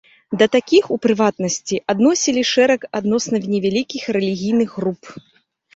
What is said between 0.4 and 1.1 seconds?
Да такіх, у